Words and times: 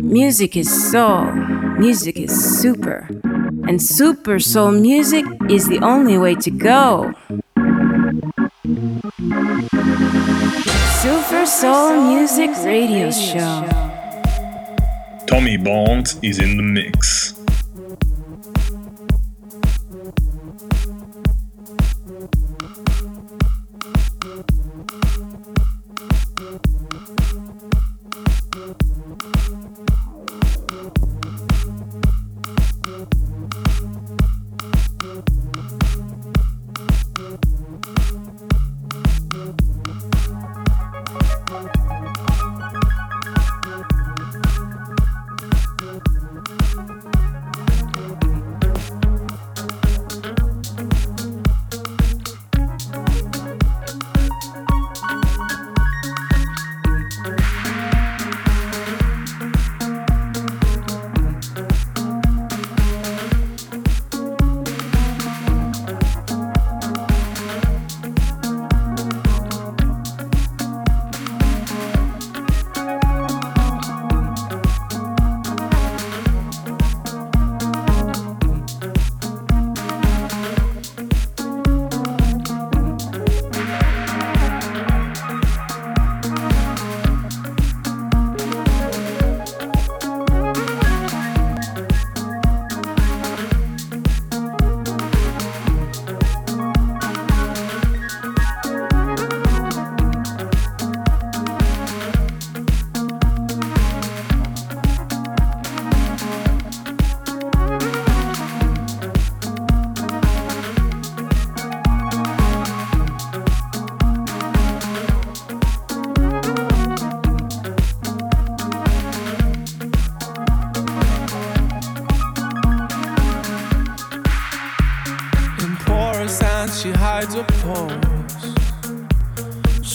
Music 0.00 0.56
is 0.56 0.90
soul, 0.90 1.30
music 1.78 2.18
is 2.18 2.60
super. 2.60 3.06
And 3.68 3.80
super 3.80 4.40
soul 4.40 4.72
music 4.72 5.24
is 5.48 5.68
the 5.68 5.78
only 5.78 6.18
way 6.18 6.34
to 6.34 6.50
go. 6.50 7.12
Super 11.00 11.46
Soul 11.46 12.02
Music 12.12 12.50
Radio 12.64 13.12
Show. 13.12 13.68
Tommy 15.28 15.56
Bond 15.58 16.18
is 16.24 16.40
in 16.40 16.56
the 16.56 16.64
mix. 16.64 17.37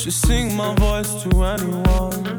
She 0.04 0.12
sing 0.12 0.54
my 0.58 0.76
voice 0.76 1.24
to 1.24 1.30
anyone. 1.46 2.38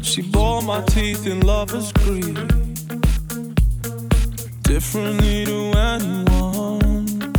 She 0.00 0.22
bore 0.22 0.62
my 0.62 0.80
teeth 0.82 1.26
in 1.26 1.40
lover's 1.40 1.90
greed. 1.90 2.36
Differently 4.62 5.44
to 5.44 5.72
anyone. 5.76 7.34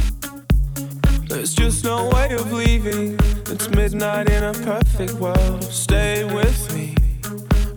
There's 1.29 1.53
just 1.53 1.85
no 1.85 2.09
way 2.09 2.33
of 2.33 2.51
leaving. 2.51 3.17
It's 3.47 3.69
midnight 3.69 4.29
in 4.29 4.43
a 4.43 4.51
perfect 4.51 5.13
world. 5.13 5.63
Stay 5.63 6.25
with 6.25 6.75
me, 6.75 6.97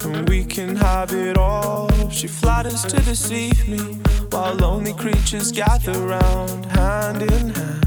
and 0.01 0.29
we 0.29 0.45
can 0.45 0.75
have 0.75 1.13
it 1.13 1.39
all. 1.39 1.89
She 2.11 2.27
flatters 2.27 2.83
to 2.87 2.97
deceive 3.03 3.69
me, 3.69 4.01
while 4.33 4.55
lonely 4.55 4.95
creatures 4.95 5.53
gather 5.53 5.93
round, 5.93 6.67
hand 6.67 7.23
in 7.23 7.51
hand 7.51 7.87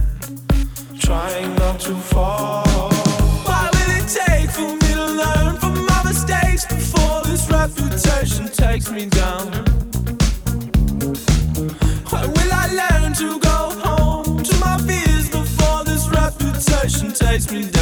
trying 1.10 1.56
not 1.56 1.80
to 1.80 1.96
fall. 1.96 2.69
temptation 8.10 8.48
takes 8.50 8.92
me 8.92 9.06
down. 9.06 9.52
When 12.10 12.32
will 12.32 12.54
I 12.54 12.68
learn 12.82 13.14
to 13.14 13.40
go 13.40 13.72
home 13.84 14.44
to 14.44 14.56
my 14.58 14.78
fears 14.80 15.30
before 15.30 15.84
this 15.84 16.08
reputation 16.10 17.14
takes 17.14 17.52
me 17.52 17.70
down? 17.70 17.79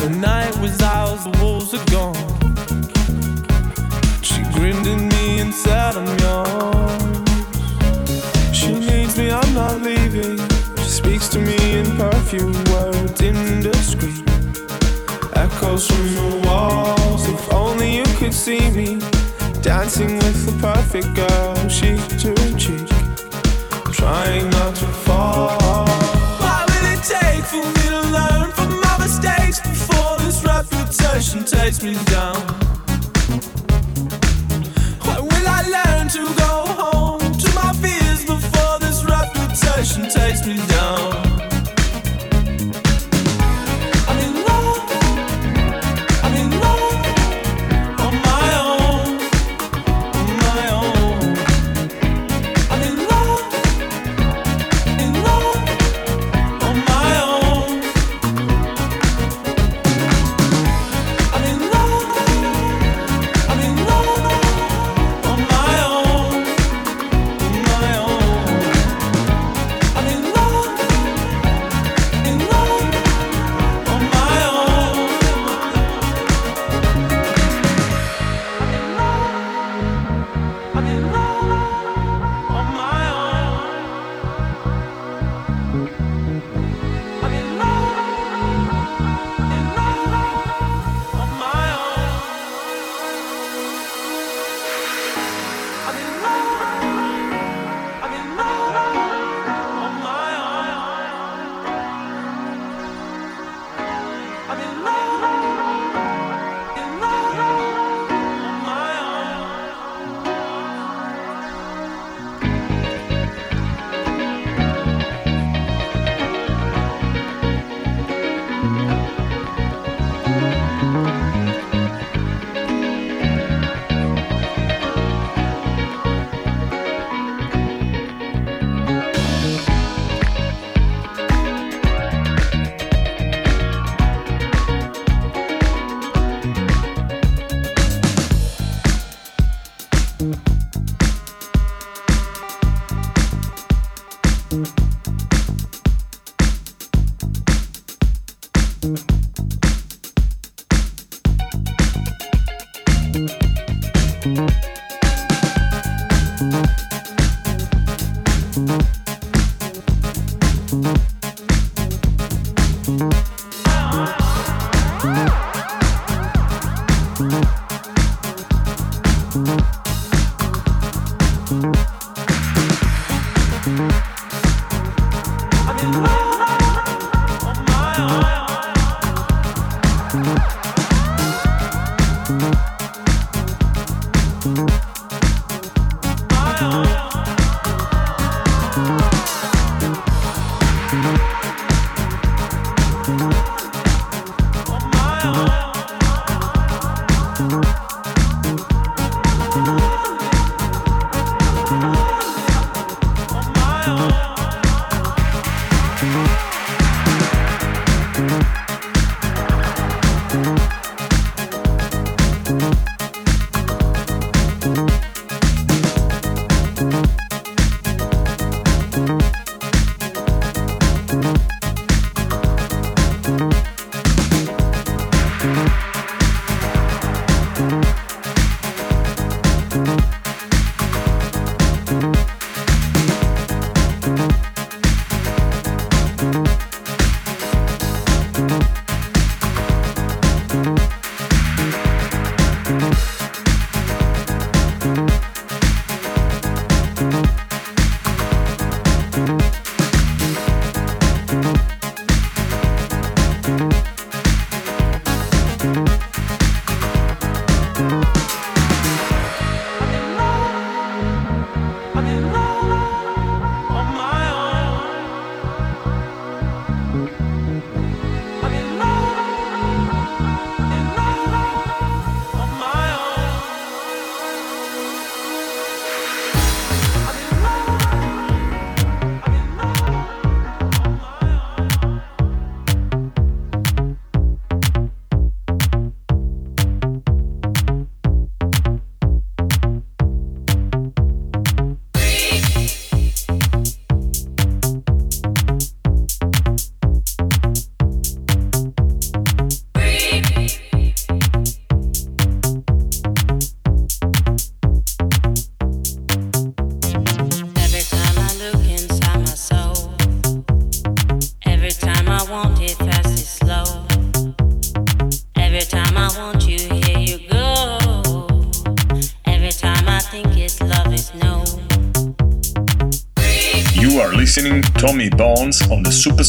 The 0.00 0.08
night 0.08 0.56
was 0.60 0.80
ours, 0.80 1.24
the 1.24 1.30
wolves 1.42 1.74
are 1.74 1.84
gone. 1.90 2.16
She 4.22 4.42
grinned 4.54 4.86
at 4.86 4.98
me 5.12 5.40
and 5.40 5.52
said, 5.52 5.94
I'm 5.94 6.18
yours. 6.24 7.20
She 8.56 8.72
needs 8.72 9.18
me, 9.18 9.30
I'm 9.30 9.52
not 9.52 9.82
leaving. 9.82 10.38
She 10.78 10.88
speaks 10.88 11.28
to 11.28 11.38
me 11.38 11.80
in 11.80 11.84
perfume 11.98 12.56
words, 12.72 13.20
indiscreet. 13.20 14.26
Echoes 15.36 15.86
from 15.86 16.14
the 16.14 16.42
walls, 16.46 17.28
if 17.28 17.52
only 17.52 17.96
you 17.98 18.04
could 18.16 18.32
see 18.32 18.70
me. 18.70 18.98
Dancing 19.60 20.16
with 20.16 20.46
the 20.46 20.52
perfect 20.62 21.14
girl, 21.14 21.54
cheek 21.68 22.00
to 22.22 22.34
cheek. 22.56 22.88
Trying 23.92 24.48
not 24.48 24.74
to 24.76 24.86
fall. 24.86 25.58
What 26.40 26.70
will 26.70 26.86
it 26.94 27.02
take 27.04 27.44
for 27.44 27.66
me? 27.84 27.89
ocean 31.30 31.44
takes 31.44 31.82
me 31.82 31.94
down. 32.06 32.34
When 35.04 35.22
will 35.22 35.48
I 35.48 35.62
learn 35.76 36.08
to 36.08 36.24
go 36.34 36.66
home 36.66 37.20
to 37.20 37.54
my 37.54 37.72
fears 37.74 38.24
before 38.24 38.78
this 38.80 39.04
reputation 39.04 40.08
takes 40.08 40.44
me 40.46 40.56
down? 40.66 41.09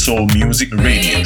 Soul 0.01 0.25
Music 0.33 0.73
Radio 0.73 1.20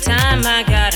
time 0.00 0.46
I 0.46 0.62
got 0.62 0.89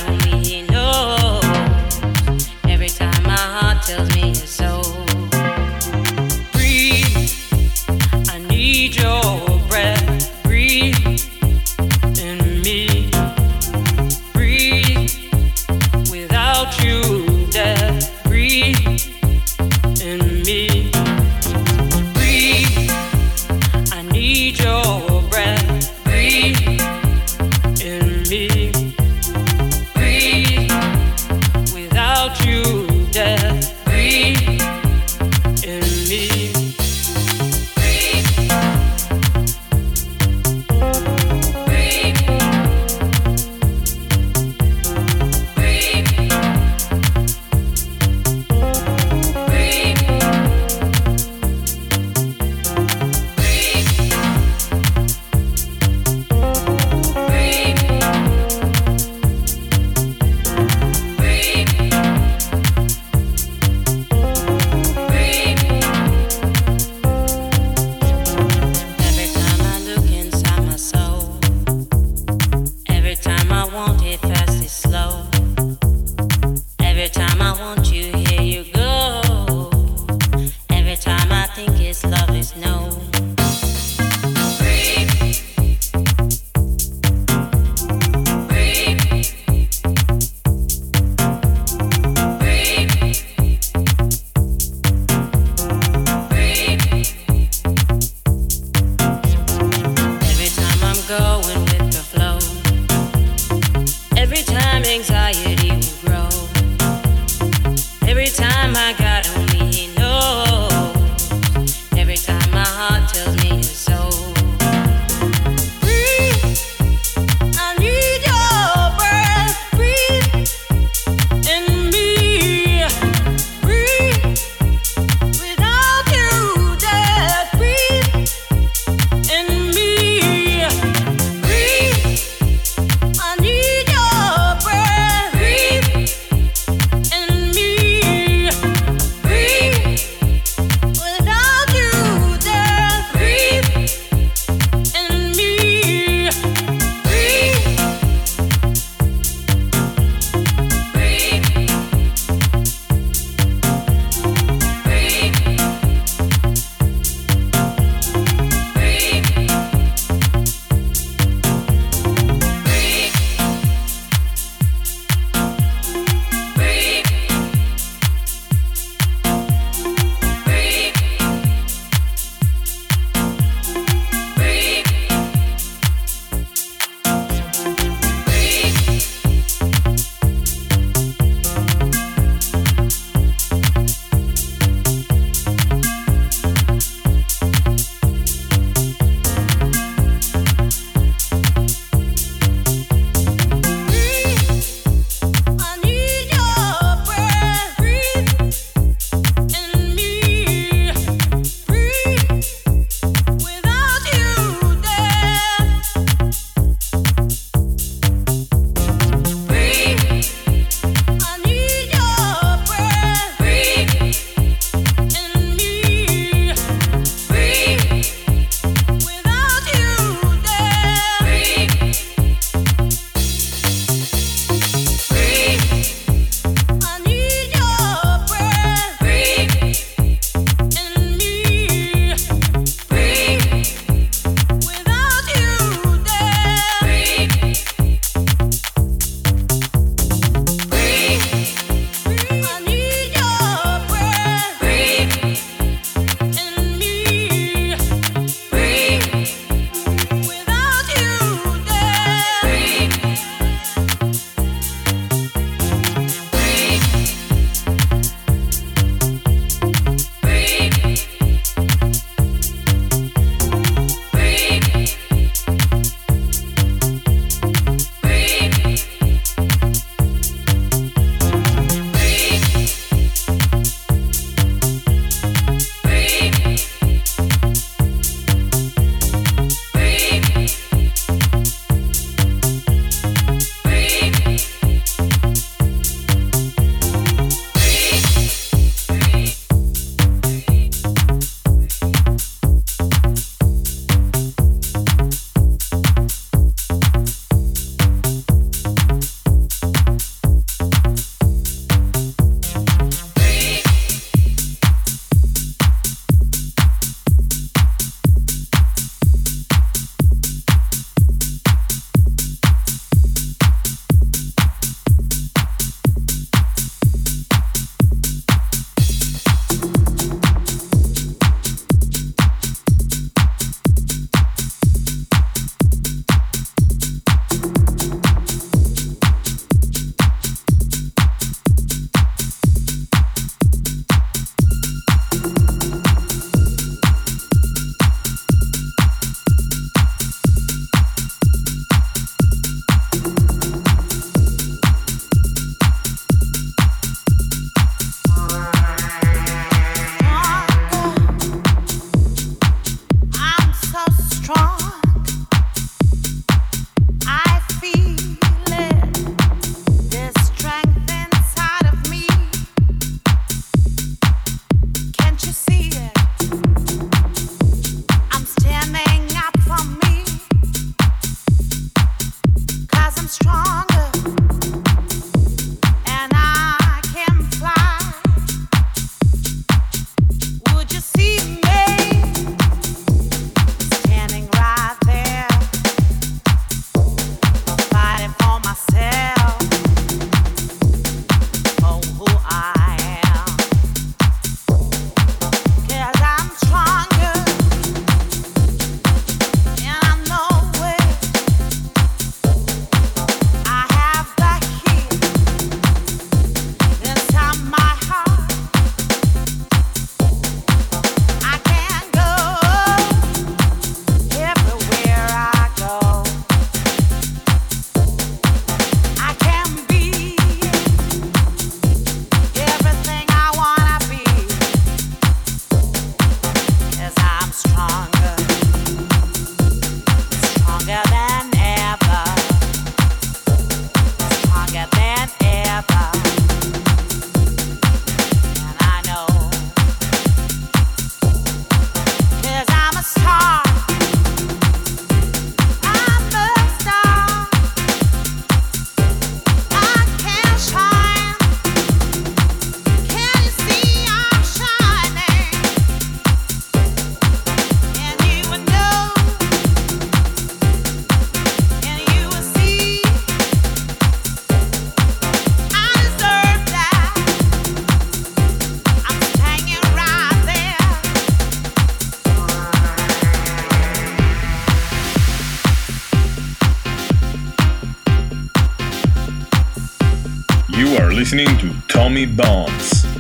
Dance. 482.25 482.94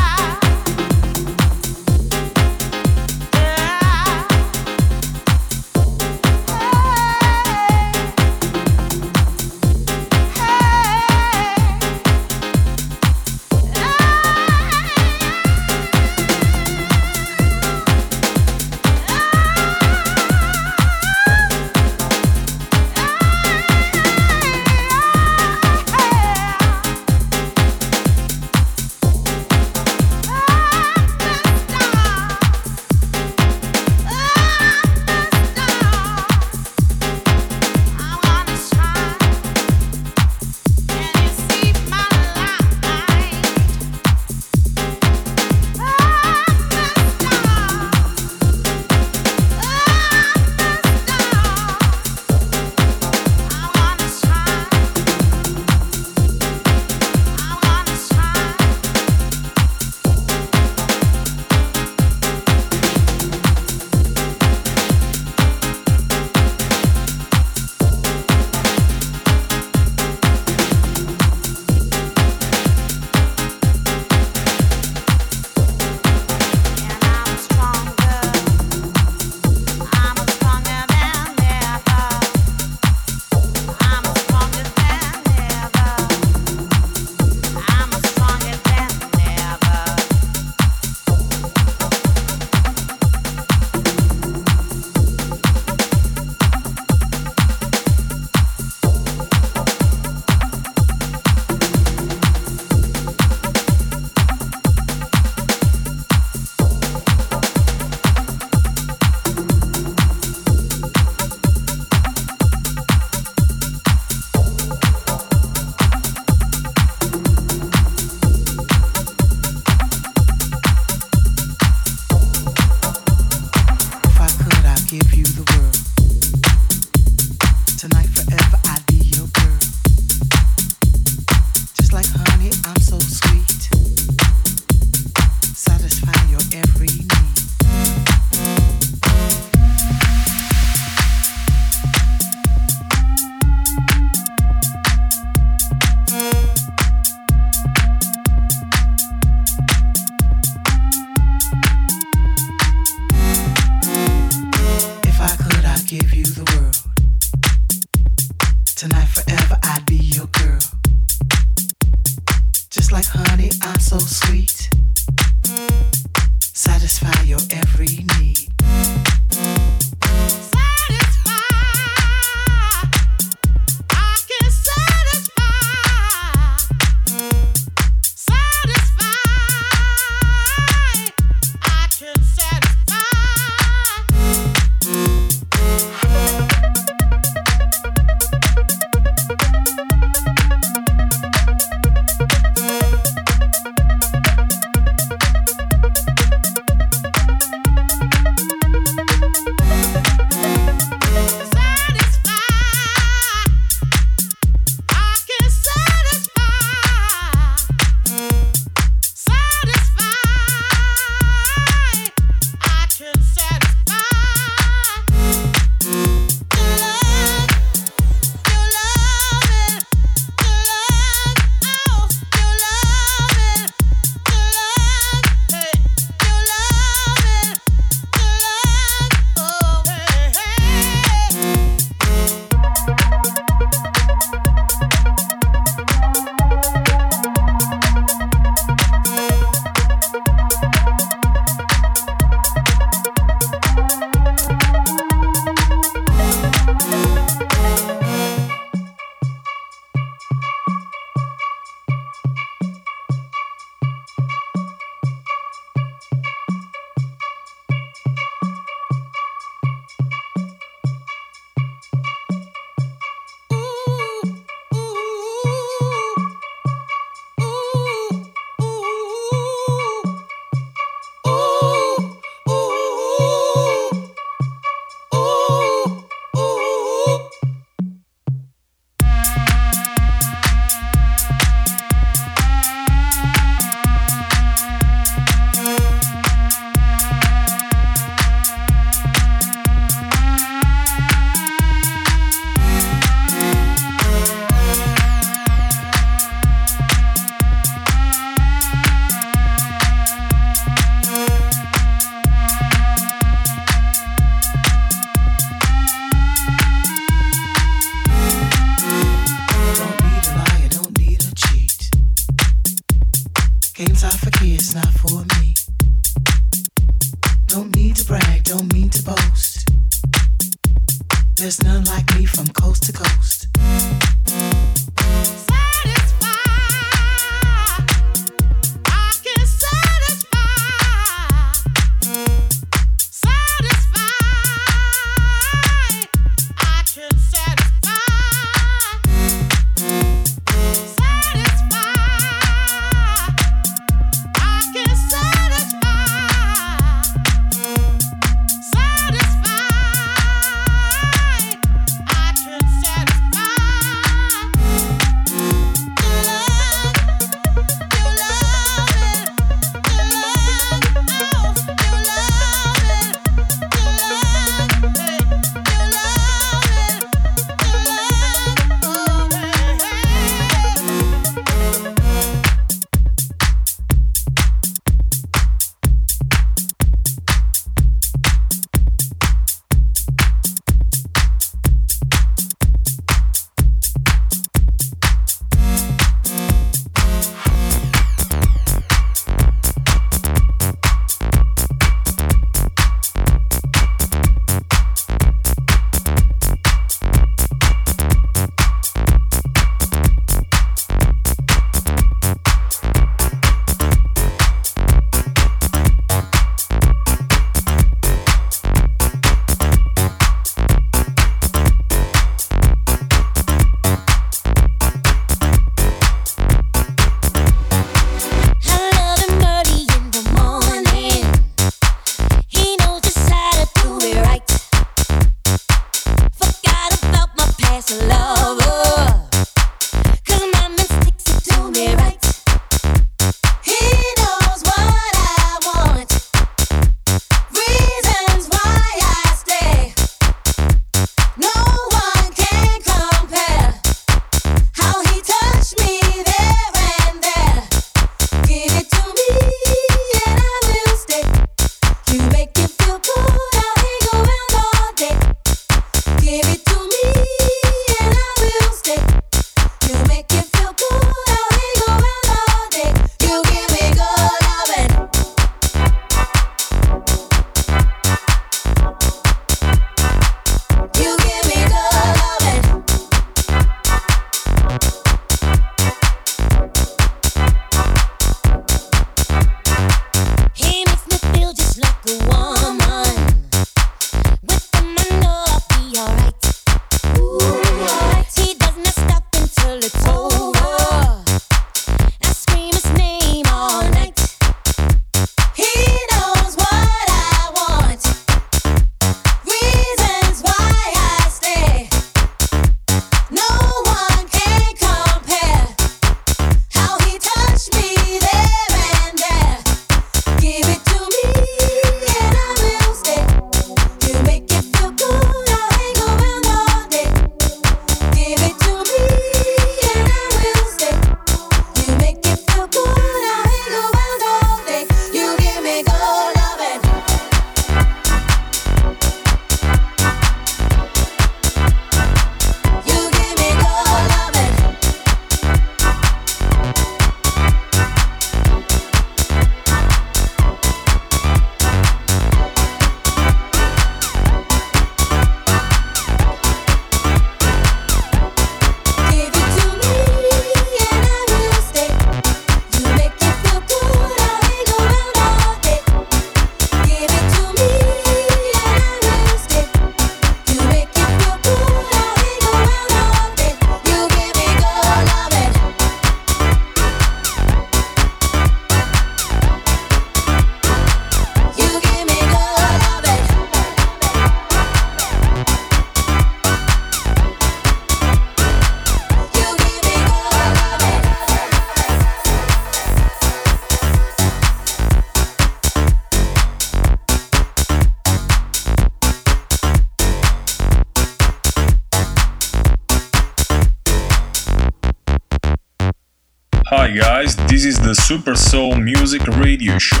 Tommy 597.48 597.66
is 597.66 597.78
the 597.78 597.94
Super 597.94 598.34
Soul 598.34 598.74
Music 598.76 599.20
Radio 599.26 599.76
Show. 599.76 600.00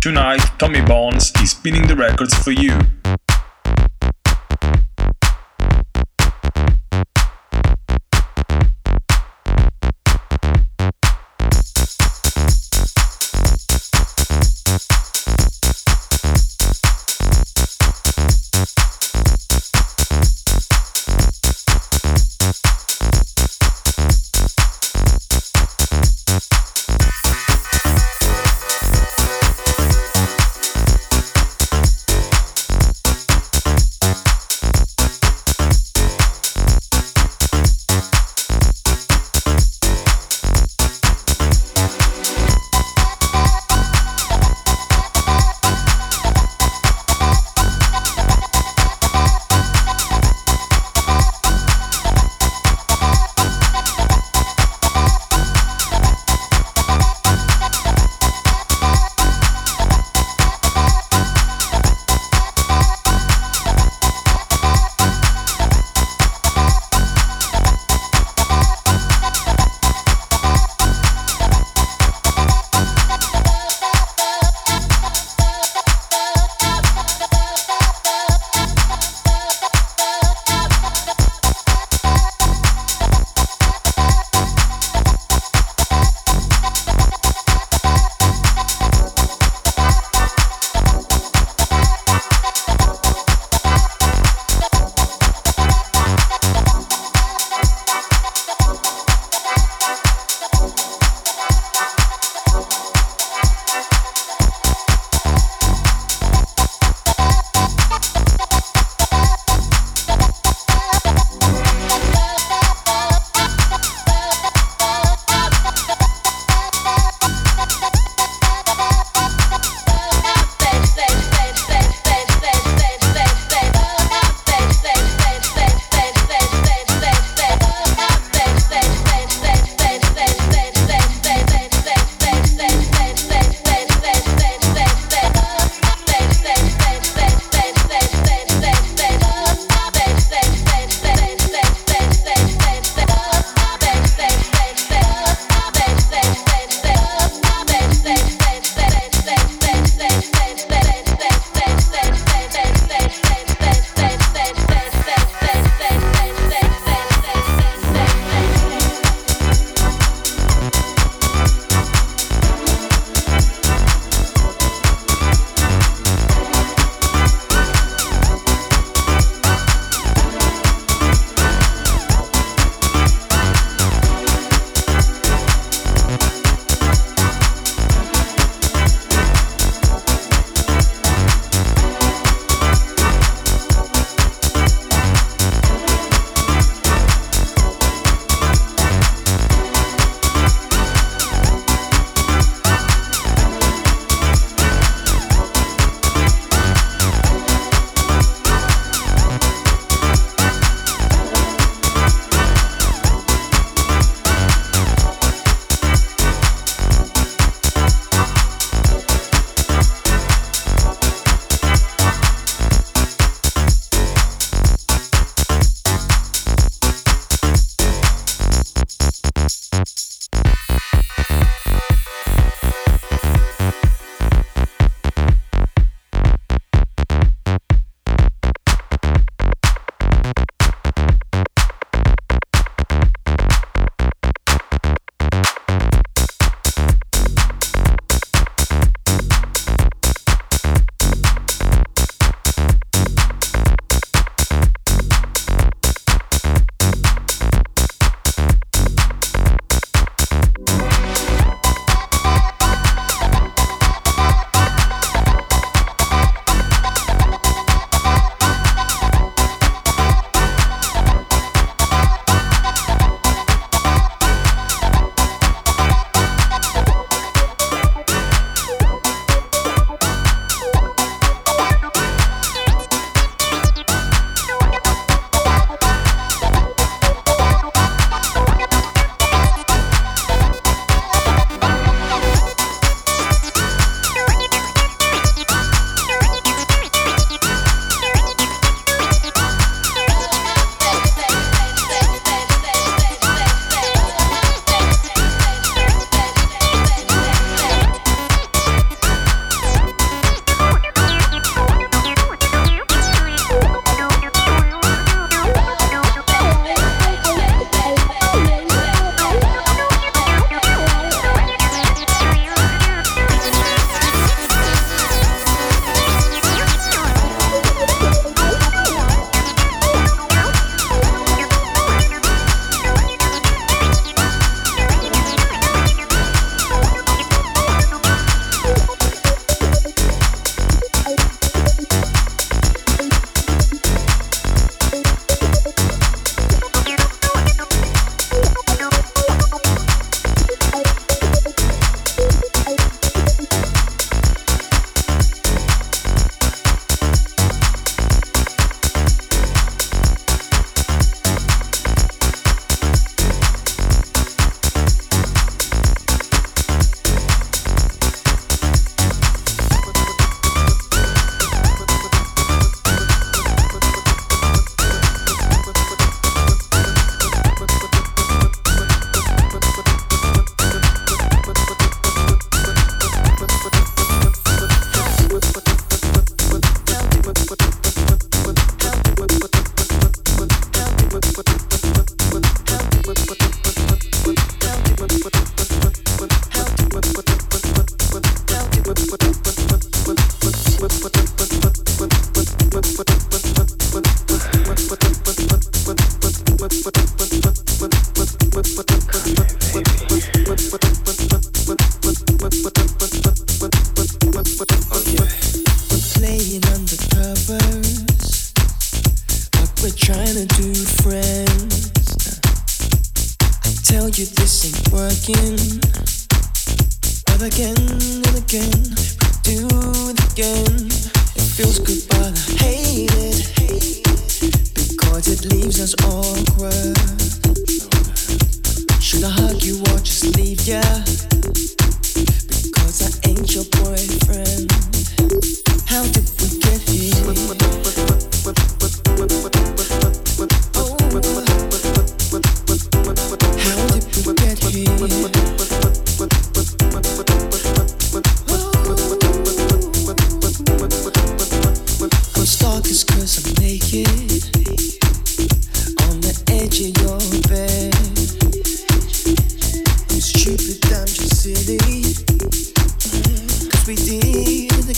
Tonight, 0.00 0.48
Tommy 0.60 0.80
Bones 0.80 1.32
is 1.42 1.50
spinning 1.50 1.88
the 1.88 1.96
records 1.96 2.34
for 2.34 2.52
you. 2.52 2.78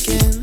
again 0.07 0.38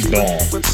Dom. 0.00 0.73